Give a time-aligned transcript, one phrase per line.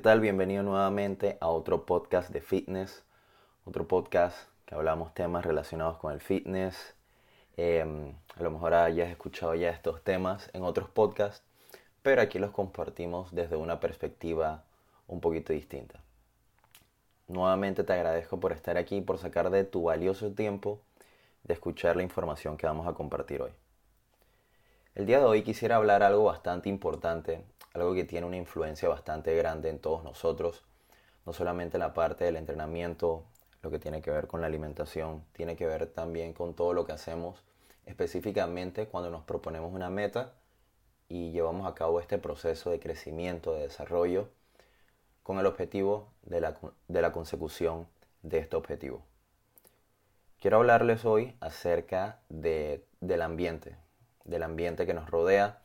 [0.00, 0.20] ¿Qué tal?
[0.20, 3.04] Bienvenido nuevamente a otro podcast de fitness,
[3.66, 6.94] otro podcast que hablamos temas relacionados con el fitness.
[7.58, 11.44] Em, a lo mejor hayas escuchado ya estos temas en otros podcasts,
[12.00, 14.64] pero aquí los compartimos desde una perspectiva
[15.06, 16.00] un poquito distinta.
[17.28, 20.80] Nuevamente te agradezco por estar aquí por sacar de tu valioso tiempo
[21.44, 23.52] de escuchar la información que vamos a compartir hoy.
[24.94, 27.44] El día de hoy quisiera hablar algo bastante importante
[27.74, 30.64] algo que tiene una influencia bastante grande en todos nosotros,
[31.24, 33.24] no solamente en la parte del entrenamiento,
[33.62, 36.84] lo que tiene que ver con la alimentación, tiene que ver también con todo lo
[36.84, 37.42] que hacemos,
[37.86, 40.32] específicamente cuando nos proponemos una meta
[41.08, 44.28] y llevamos a cabo este proceso de crecimiento, de desarrollo,
[45.22, 47.86] con el objetivo de la, consecución
[48.22, 49.02] de este objetivo.
[50.40, 52.82] Quiero hablarles hoy acerca del
[53.22, 53.76] ambiente,
[54.24, 55.58] del ambiente que nos rodea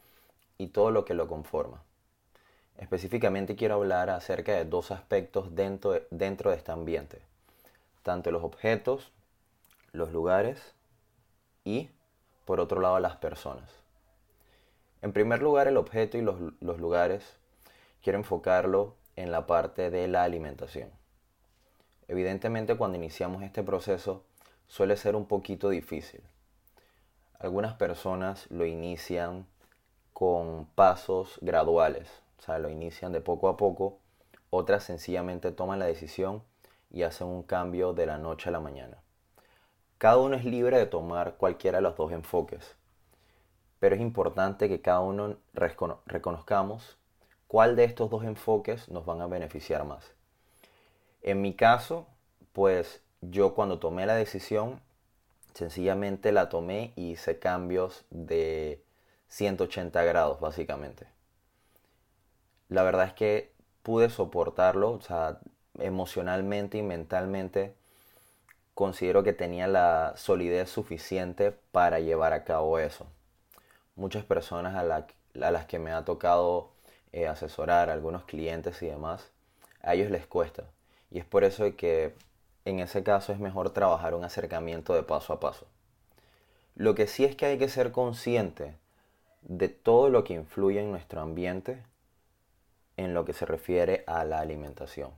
[0.58, 1.84] y todo lo que lo conforma.
[2.78, 7.22] Específicamente quiero hablar acerca de dos aspectos dentro de, dentro de este ambiente,
[8.04, 9.12] tanto los objetos,
[9.94, 10.74] los lugares
[11.64, 11.90] y,
[12.44, 13.72] por otro lado, las personas.
[15.02, 17.38] En primer lugar, el objeto y los, los lugares,
[18.02, 20.90] quiero enfocarlo en la parte de la alimentación.
[22.08, 24.24] Evidentemente, cuando iniciamos este proceso,
[24.68, 26.22] suele ser un poquito difícil.
[27.40, 29.46] Algunas personas lo inician
[30.14, 34.00] con pasos graduales, o sea, lo inician de poco a poco,
[34.50, 36.44] otras sencillamente toman la decisión
[36.90, 38.98] y hacen un cambio de la noche a la mañana.
[39.98, 42.76] Cada uno es libre de tomar cualquiera de los dos enfoques,
[43.80, 46.98] pero es importante que cada uno reconozcamos
[47.48, 50.14] cuál de estos dos enfoques nos van a beneficiar más.
[51.22, 52.08] En mi caso,
[52.54, 54.80] pues yo cuando tomé la decisión,
[55.56, 58.84] sencillamente la tomé y hice cambios de
[59.30, 61.16] 180 grados básicamente
[62.70, 63.52] la verdad es que
[63.84, 65.40] pude soportarlo, o sea,
[65.80, 67.76] emocionalmente y mentalmente
[68.74, 73.08] considero que tenía la solidez suficiente para llevar a cabo eso.
[73.96, 76.72] Muchas personas a, las que me ha tocado
[77.14, 79.30] eh, asesorar, algunos clientes y demás,
[79.82, 80.64] a ellos les cuesta.
[81.12, 82.16] Y es por eso que
[82.66, 85.68] en ese caso es mejor trabajar un acercamiento de paso a paso.
[86.76, 88.76] Lo que sí es que hay que ser consciente
[89.42, 91.82] de todo lo que influye en nuestro ambiente
[92.98, 95.12] en lo que se refiere a la alimentación.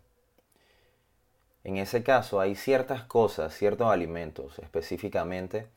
[1.64, 5.68] En ese caso hay ciertas cosas, ciertos alimentos específicamente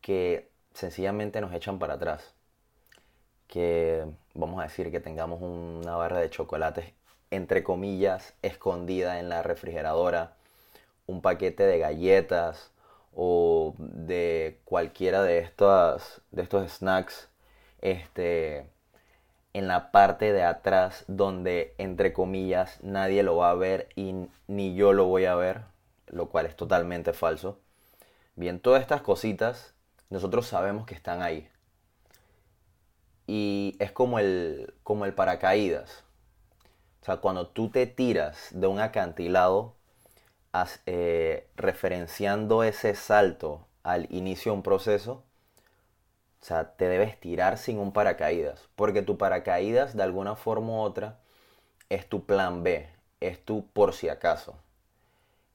[0.00, 2.34] que sencillamente nos echan para atrás.
[3.46, 6.92] Que vamos a decir que tengamos una barra de chocolates
[7.30, 10.36] entre comillas escondida en la refrigeradora,
[11.06, 12.72] un paquete de galletas
[13.14, 17.28] o de cualquiera de estos, de estos snacks
[17.80, 18.66] este,
[19.52, 24.74] en la parte de atrás donde, entre comillas, nadie lo va a ver y ni
[24.74, 25.62] yo lo voy a ver,
[26.06, 27.60] lo cual es totalmente falso.
[28.36, 29.74] Bien, todas estas cositas
[30.10, 31.48] nosotros sabemos que están ahí.
[33.26, 36.04] Y es como el, como el paracaídas.
[37.00, 39.73] O sea, cuando tú te tiras de un acantilado,
[40.86, 45.24] eh, referenciando ese salto al inicio de un proceso,
[46.40, 50.80] o sea, te debes tirar sin un paracaídas, porque tu paracaídas de alguna forma u
[50.80, 51.18] otra
[51.88, 52.88] es tu plan B,
[53.20, 54.56] es tu por si acaso.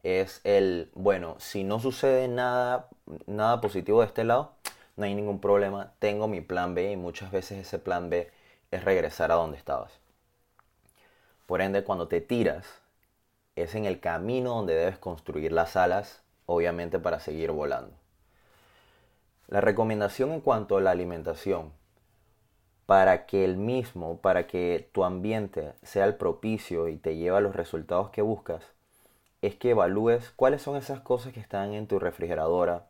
[0.03, 2.88] Es el, bueno, si no sucede nada,
[3.27, 4.53] nada positivo de este lado,
[4.95, 8.31] no hay ningún problema, tengo mi plan B y muchas veces ese plan B
[8.71, 9.91] es regresar a donde estabas.
[11.45, 12.65] Por ende, cuando te tiras,
[13.61, 17.95] es en el camino donde debes construir las alas, obviamente para seguir volando.
[19.47, 21.71] La recomendación en cuanto a la alimentación,
[22.85, 27.41] para que el mismo, para que tu ambiente sea el propicio y te lleve a
[27.41, 28.63] los resultados que buscas,
[29.41, 32.88] es que evalúes cuáles son esas cosas que están en tu refrigeradora,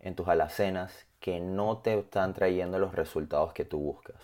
[0.00, 4.20] en tus alacenas, que no te están trayendo los resultados que tú buscas.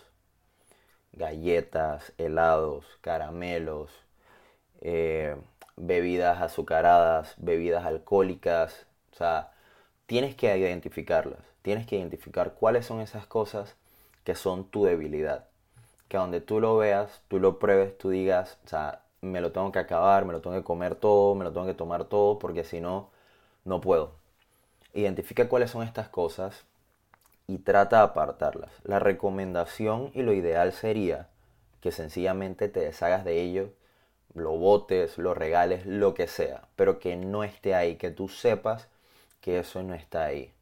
[1.12, 3.90] Galletas, helados, caramelos,
[4.80, 5.36] eh,
[5.78, 9.52] bebidas azucaradas, bebidas alcohólicas, o sea,
[10.06, 13.76] tienes que identificarlas, tienes que identificar cuáles son esas cosas
[14.24, 15.46] que son tu debilidad.
[16.08, 19.72] Que donde tú lo veas, tú lo pruebes, tú digas, o sea, me lo tengo
[19.72, 22.64] que acabar, me lo tengo que comer todo, me lo tengo que tomar todo, porque
[22.64, 23.10] si no,
[23.64, 24.12] no puedo.
[24.94, 26.64] Identifica cuáles son estas cosas
[27.46, 28.70] y trata de apartarlas.
[28.84, 31.28] La recomendación y lo ideal sería
[31.80, 33.70] que sencillamente te deshagas de ello,
[34.38, 38.88] lo botes, lo regales, lo que sea, pero que no esté ahí, que tú sepas
[39.40, 40.52] que eso no está ahí.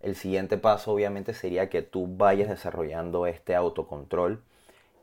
[0.00, 4.42] El siguiente paso obviamente sería que tú vayas desarrollando este autocontrol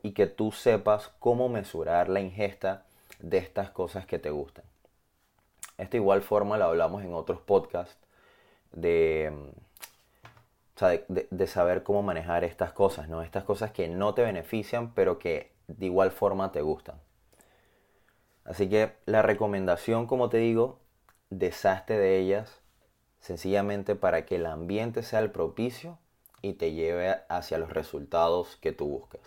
[0.03, 2.85] y que tú sepas cómo mesurar la ingesta
[3.19, 4.65] de estas cosas que te gustan.
[5.77, 7.97] Esta igual forma la hablamos en otros podcasts
[8.73, 9.31] de,
[11.07, 13.21] de, saber cómo manejar estas cosas, ¿no?
[13.21, 16.95] Estas cosas que no te benefician, pero que de igual forma te gustan.
[18.49, 20.79] Así que la recomendación, como te digo,
[21.29, 22.61] deshazte de ellas
[23.19, 25.99] sencillamente para que el ambiente sea el propicio
[26.41, 29.21] y te lleve hacia los resultados que tú buscas.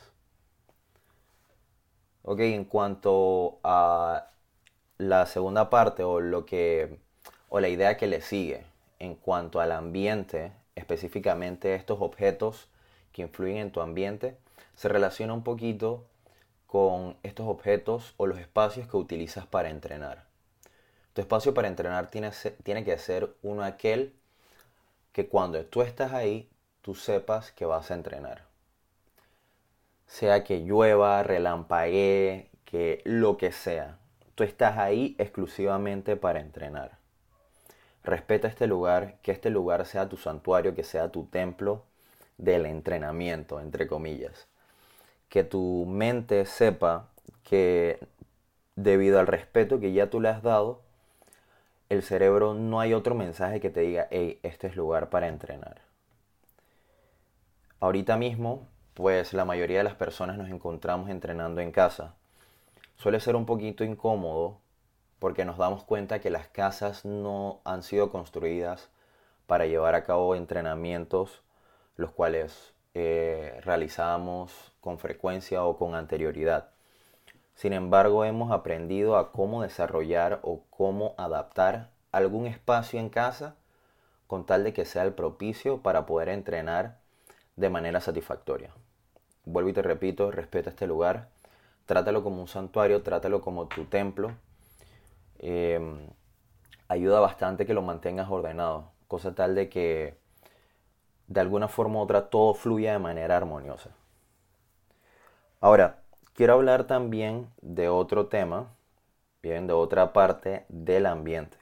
[2.24, 4.30] Ok, en cuanto a
[4.98, 6.98] la segunda parte o lo que
[7.48, 8.64] o la idea que le sigue
[8.98, 12.68] en cuanto al ambiente, específicamente estos objetos
[13.12, 14.36] que influyen en tu ambiente,
[14.74, 16.06] se relaciona un poquito
[16.72, 20.24] con estos objetos o los espacios que utilizas para entrenar.
[21.12, 22.30] Tu espacio para entrenar tiene,
[22.62, 24.14] tiene que ser uno aquel
[25.12, 26.48] que cuando tú estás ahí,
[26.80, 28.52] tú sepas que vas a entrenar
[30.12, 33.98] sea que llueva, relampaguee, que lo que sea.
[34.34, 36.98] Tú estás ahí exclusivamente para entrenar.
[38.04, 41.84] Respeta este lugar, que este lugar sea tu santuario, que sea tu templo
[42.36, 44.48] del entrenamiento, entre comillas.
[45.32, 47.08] Que tu mente sepa
[47.42, 48.06] que
[48.76, 50.82] debido al respeto que ya tú le has dado,
[51.88, 55.80] el cerebro no hay otro mensaje que te diga, hey, este es lugar para entrenar.
[57.80, 62.14] Ahorita mismo pues la mayoría de las personas nos encontramos entrenando en casa.
[62.96, 64.60] Suele ser un poquito incómodo
[65.18, 68.90] porque nos damos cuenta que las casas no han sido construidas
[69.46, 71.42] para llevar a cabo entrenamientos
[71.96, 76.70] los cuales eh, realizamos con frecuencia o con anterioridad.
[77.54, 83.56] Sin embargo, hemos aprendido a cómo desarrollar o cómo adaptar algún espacio en casa
[84.26, 86.98] con tal de que sea el propicio para poder entrenar
[87.56, 88.72] de manera satisfactoria.
[89.44, 91.28] Vuelvo y te repito, respeta este lugar,
[91.86, 94.32] trátalo como un santuario, trátalo como tu templo.
[95.38, 96.08] Em,
[96.88, 100.16] ayuda bastante que lo mantengas ordenado, cosa tal de que
[101.32, 103.90] de alguna forma u otra todo fluya de manera armoniosa.
[105.60, 106.02] Ahora,
[106.34, 108.68] quiero hablar también de otro tema,
[109.42, 111.56] bien, de otra parte del ambiente.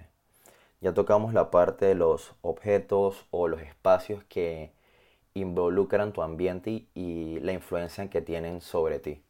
[0.80, 4.72] Ya tocamos la parte de los objetos o los espacios que
[5.34, 9.22] involucran tu ambiente y la influencia que tienen sobre ti.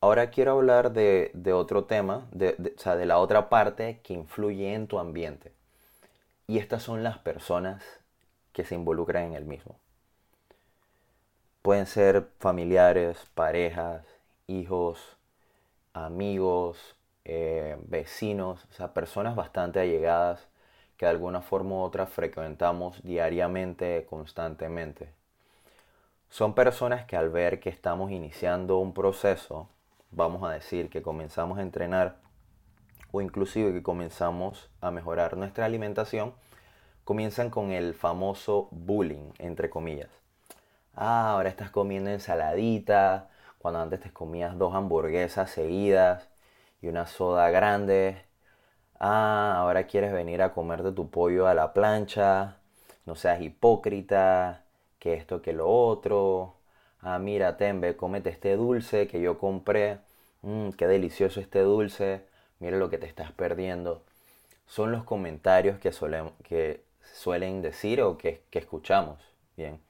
[0.00, 4.74] Ahora quiero hablar de, otro tema, de, o sea, de la otra parte que influye
[4.74, 5.52] en tu ambiente.
[6.46, 7.82] Y estas son las personas
[8.52, 9.78] que se involucran en el mismo.
[11.62, 14.06] Pueden ser familiares, parejas,
[14.46, 15.16] hijos,
[15.92, 20.48] amigos, eh, vecinos, o sea, personas bastante allegadas
[20.96, 25.12] que de alguna forma u otra frecuentamos diariamente, constantemente.
[26.30, 29.68] Son personas que al ver que estamos iniciando un proceso,
[30.10, 32.16] vamos a decir que comenzamos a entrenar
[33.12, 36.34] o inclusive que comenzamos a mejorar nuestra alimentación,
[37.08, 40.10] comienzan con el famoso bullying, entre comillas.
[40.94, 46.28] Ah, ahora estás comiendo ensaladita, cuando antes te comías dos hamburguesas seguidas
[46.82, 48.26] y una soda grande
[49.00, 52.58] ah, ahora quieres venir a comerte tu pollo a la plancha,
[53.06, 54.64] no seas hipócrita,
[54.98, 56.56] que esto, que lo otro,
[57.00, 60.00] ah, mira, Tembe, cómete este dulce que yo compré,
[60.42, 62.26] mmm, qué delicioso este dulce,
[62.60, 64.02] mira lo que te estás perdiendo.
[64.66, 69.18] Son los comentarios que suelen, que suelen decir o que, escuchamos,
[69.56, 69.80] bien.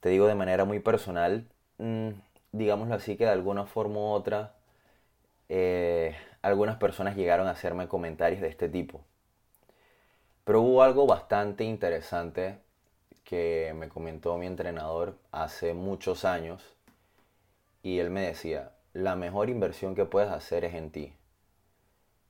[0.00, 1.46] Te digo de manera muy personal,
[1.78, 2.10] mm,
[2.52, 4.54] digámoslo así, que de alguna forma u otra,
[5.48, 9.04] eh, algunas personas llegaron a hacerme comentarios de este tipo.
[10.44, 12.58] Pero hubo algo bastante interesante
[13.24, 16.62] que me comentó mi entrenador hace muchos años
[17.82, 21.12] y él me decía, la mejor inversión que puedes hacer es en ti,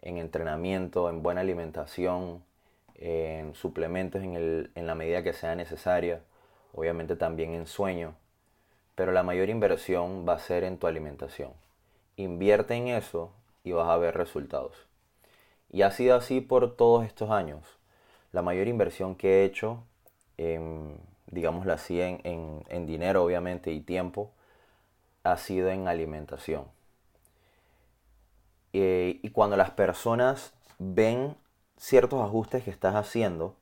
[0.02, 2.42] en entrenamiento, en buena alimentación,
[2.98, 6.22] en suplementos en, en la medida que sea necesaria,
[6.72, 8.14] obviamente también en sueño,
[8.94, 11.52] pero la mayor inversión va a ser en tu alimentación.
[12.16, 13.32] Invierte en eso
[13.64, 14.86] y vas a ver resultados.
[15.70, 17.62] Y ha sido así por todos estos años.
[18.32, 19.84] La mayor inversión que he hecho,
[20.36, 24.32] en, digámoslo así, en, en dinero obviamente y tiempo,
[25.22, 26.64] ha sido en alimentación.
[28.72, 31.36] Eh, y cuando las personas ven
[31.78, 33.54] ciertos ajustes que estás haciendo,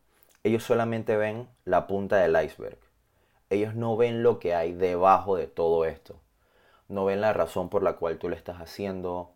[0.42, 2.78] ellos solamente ven la punta del iceberg.
[3.50, 6.16] Ellos no ven lo que hay debajo de todo esto.
[6.88, 9.30] No ven la razón por la cual tú lo estás haciendo,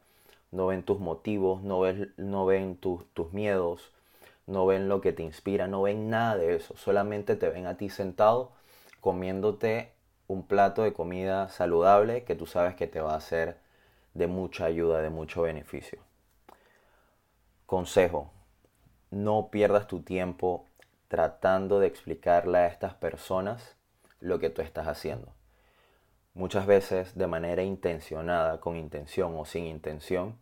[0.51, 3.93] no ven tus motivos, no ven, no ven tus miedos,
[4.47, 7.77] no ven lo que te inspira, no ven nada de eso, solamente te ven a
[7.77, 8.53] ti sentado
[9.01, 9.93] comiéndote
[10.29, 13.59] un plato de comida saludable que tú sabes que te va a ser
[14.15, 15.99] de mucha ayuda, de mucho beneficio.
[17.67, 18.31] Consejo,
[19.11, 20.67] no pierdas tu tiempo
[21.09, 23.76] tratando de explicarle a estas personas
[24.21, 25.33] lo que tú estás haciendo.
[26.35, 30.38] Muchas veces de manera intencionada, con intención o sin intención,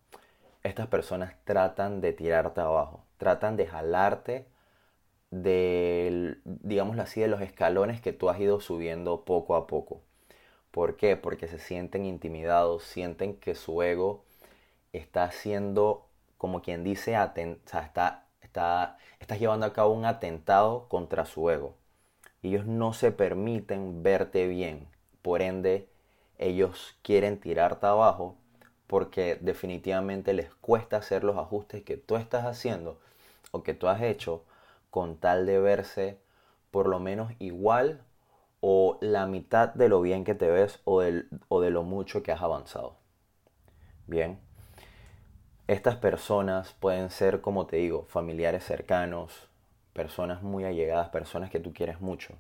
[0.63, 4.47] estas personas tratan de tirarte abajo, tratan de jalarte
[5.31, 10.03] de, digámoslo así, de los escalones que tú has ido subiendo poco a poco.
[10.71, 11.17] ¿Por qué?
[11.17, 14.25] Porque se sienten intimidados, sienten que su ego
[14.93, 16.07] está haciendo,
[16.37, 21.51] como quien dice, o sea, está, está, estás llevando a cabo un atentado contra su
[21.51, 21.75] ego.
[22.43, 24.89] Ellos no se permiten verte bien,
[25.23, 25.89] por ende,
[26.39, 28.37] ellos quieren tirarte abajo
[28.87, 32.99] porque definitivamente les cuesta hacer los ajustes que tú estás haciendo
[33.53, 34.45] o que tú has hecho
[34.91, 36.19] con tal de verse
[36.71, 38.01] por lo menos igual
[38.61, 41.03] o la mitad de lo bien que te ves o,
[41.49, 42.97] o de lo mucho que has avanzado.
[44.07, 44.39] Bien,
[45.69, 49.49] estas personas pueden ser, como te digo, familiares cercanos,
[49.93, 52.35] personas muy allegadas, personas que tú quieres mucho,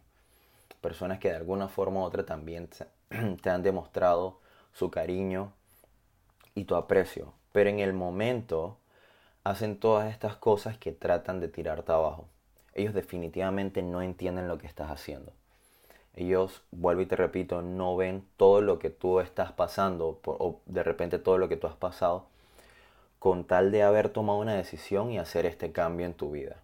[0.80, 2.68] personas que de alguna forma u otra también
[3.42, 4.40] te han demostrado
[4.72, 5.52] su cariño
[6.56, 8.76] y tu aprecio, pero en el momento
[9.44, 12.26] hacen todas estas cosas que tratan de tirarte abajo
[12.78, 15.32] ellos definitivamente no entienden lo que estás haciendo.
[16.14, 20.82] Ellos, vuelvo y te repito, no ven todo lo que tú estás pasando o de
[20.82, 22.26] repente todo lo que tú has pasado
[23.18, 26.56] con tal de haber tomado una decisión y hacer este cambio en tu vida.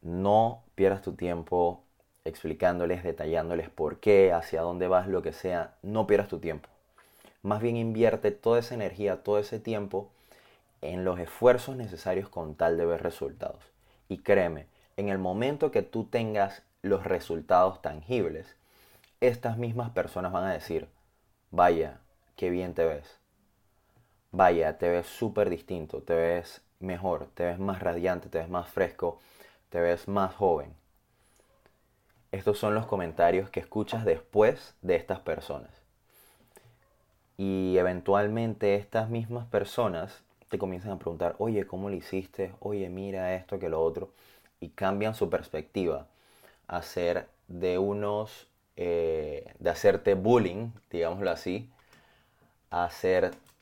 [0.00, 1.84] No pierdas tu tiempo
[2.24, 5.74] explicándoles, detallándoles por qué, hacia dónde vas, lo que sea.
[5.82, 6.68] No pierdas tu tiempo.
[7.42, 10.10] Más bien invierte toda esa energía, todo ese tiempo
[10.80, 13.62] en los esfuerzos necesarios con tal de ver resultados.
[14.08, 14.66] Y créeme,
[14.96, 18.56] en el momento que tú tengas los resultados tangibles,
[19.20, 20.88] estas mismas personas van a decir,
[21.50, 22.00] vaya,
[22.36, 23.21] qué bien te ves.
[24.32, 28.66] Vaya, te ves súper distinto, te ves mejor, te ves más radiante, te ves más
[28.66, 29.20] fresco,
[29.68, 30.74] te ves más joven.
[32.32, 35.70] Estos son los comentarios que escuchas después de estas personas.
[37.36, 42.54] Y eventualmente estas mismas personas te comienzan a preguntar, oye, ¿cómo lo hiciste?
[42.60, 44.12] Oye, mira esto, que lo otro.
[44.60, 46.06] Y cambian su perspectiva
[46.68, 51.68] a ser de unos, eh, de hacerte bullying, digámoslo así,
[52.70, 52.88] a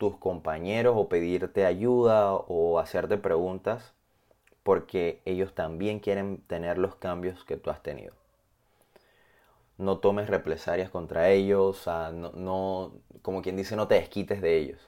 [0.01, 3.93] tus compañeros o pedirte ayuda o hacerte preguntas
[4.63, 8.15] porque ellos también quieren tener los cambios que tú has tenido.
[9.77, 14.81] No tomes represalias contra ellos, no, no, como quien dice, no te desquites de ellos.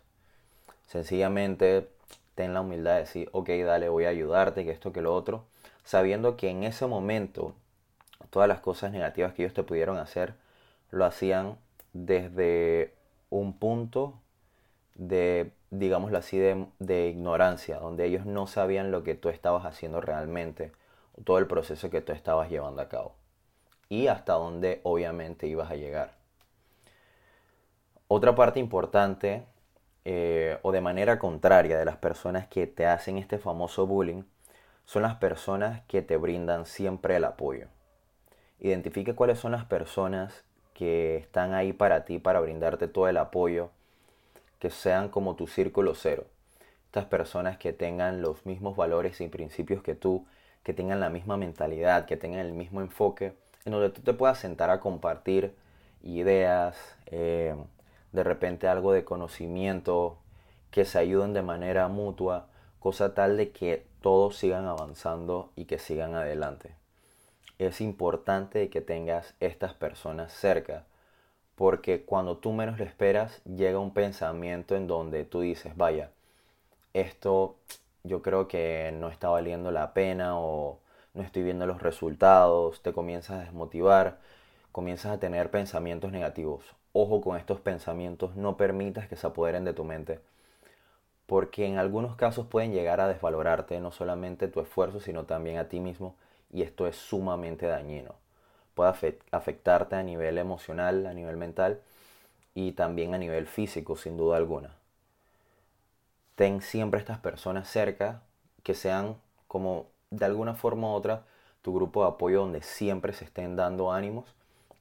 [0.86, 1.90] Sencillamente
[2.34, 5.44] ten la humildad de decir, ok, dale, voy a ayudarte, que esto, que lo otro,
[5.84, 7.54] sabiendo que en ese momento
[8.30, 10.32] todas las cosas negativas que ellos te pudieron hacer,
[10.90, 11.58] lo hacían
[11.92, 12.94] desde
[13.28, 14.14] un punto
[14.94, 20.00] de, digámoslo así, de, de, ignorancia, donde ellos no sabían lo que tú estabas haciendo
[20.00, 20.72] realmente,
[21.24, 23.14] todo el proceso que tú estabas llevando a cabo
[23.92, 26.14] y hasta dónde obviamente ibas a llegar.
[28.08, 29.44] Otra parte importante
[30.06, 34.22] eh, o de manera contraria de las personas que te hacen este famoso bullying
[34.86, 37.66] son las personas que te brindan siempre el apoyo.
[38.60, 43.72] Identifique cuáles son las personas que están ahí para ti, para brindarte todo el apoyo,
[44.62, 46.24] que sean como tu círculo cero.
[46.84, 50.24] Estas personas que tengan los mismos valores y principios que tú,
[50.62, 54.38] que tengan la misma mentalidad, que tengan el mismo enfoque, en donde tú te puedas
[54.38, 55.56] sentar a compartir
[56.04, 56.76] ideas,
[57.06, 57.56] eh,
[58.12, 60.18] de repente algo de conocimiento,
[60.70, 62.46] que se ayuden de manera mutua,
[62.78, 66.76] cosa tal de que todos sigan avanzando y que sigan adelante.
[67.58, 70.84] Es importante que tengas estas personas cerca,
[71.56, 76.10] porque cuando tú menos lo esperas, llega un pensamiento en donde tú dices, vaya,
[76.94, 77.56] esto
[78.04, 80.78] yo creo que no está valiendo la pena o
[81.14, 84.18] no estoy viendo los resultados, te comienzas a desmotivar,
[84.72, 89.72] comienzas a tener pensamientos negativos ojo con estos pensamientos, no permitas que se apoderen de
[89.72, 90.20] tu mente,
[91.26, 95.68] porque en algunos casos pueden llegar a desvalorarte no solamente tu esfuerzo, sino también a
[95.68, 96.14] ti mismo,
[96.52, 98.14] y esto es sumamente dañino.
[98.74, 101.80] Puede afectarte a nivel emocional, a nivel mental
[102.54, 104.74] y también a nivel físico, sin duda alguna.
[106.34, 108.22] Ten siempre estas personas cerca
[108.62, 109.16] que sean
[109.48, 111.24] como de alguna forma u otra
[111.62, 114.34] tu grupo de apoyo donde siempre se estén dando ánimos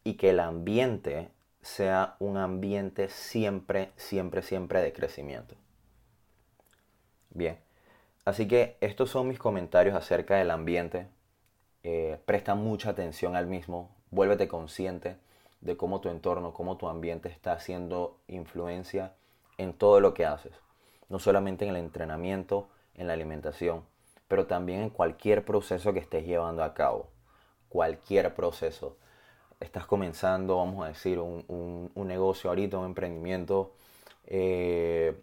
[0.04, 1.30] y que el ambiente
[1.62, 5.56] sea un ambiente siempre, siempre, siempre de crecimiento.
[7.30, 7.58] Bien,
[8.26, 11.08] así que estos son mis comentarios acerca del ambiente.
[11.84, 15.18] Eh, presta mucha atención al mismo, vuélvete consciente
[15.62, 19.14] de cómo tu entorno, cómo tu ambiente está haciendo influencia
[19.58, 20.54] en todo lo que haces.
[21.10, 23.84] No solamente en el entrenamiento, en la alimentación,
[24.28, 27.10] pero también en cualquier proceso que estés llevando a cabo.
[27.70, 28.98] Cualquier proceso.
[29.60, 33.74] Estás comenzando, vamos a decir, un, negocio ahorita, un emprendimiento,
[34.28, 35.20] eh,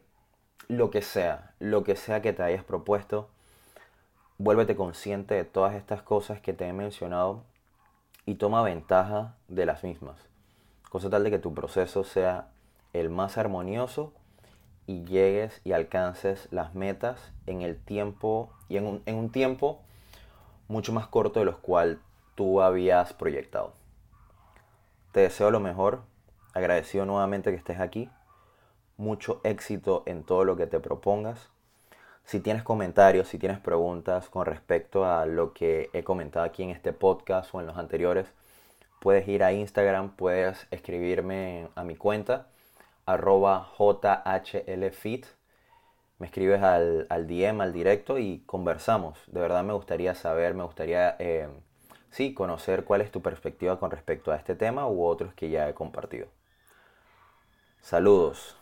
[0.69, 3.31] lo que sea, lo que sea que te hayas propuesto,
[4.39, 7.43] vuélvete consciente de todas estas cosas que te he mencionado
[8.25, 10.17] y toma ventaja de las mismas.
[10.89, 12.49] Cosa tal de que tu proceso sea
[12.93, 14.13] el más armonioso
[14.87, 19.81] y llegues y alcances las metas en el tiempo y en un, en un tiempo
[20.69, 22.01] mucho más corto de los cual
[22.35, 23.73] tú habías proyectado.
[25.13, 26.03] Te deseo lo mejor,
[26.55, 28.09] agradecido nuevamente que estés aquí,
[28.97, 31.51] mucho éxito en todo lo que te propongas.
[32.29, 36.69] Si tienes comentarios, si tienes preguntas con respecto a lo que he comentado aquí en
[36.69, 38.27] este podcast o en los anteriores,
[39.01, 42.49] puedes ir a Instagram, puedes escribirme a mi cuenta,
[43.07, 45.25] arroba jhlfit.
[46.19, 49.19] Me escribes al, al, DM, al directo y conversamos.
[49.29, 51.49] De verdad me gustaría saber, me gustaría, eh,
[52.11, 55.67] sí, conocer cuál es tu perspectiva con respecto a este tema u otros que ya
[55.67, 56.29] he compartido.
[57.81, 58.59] Saludos.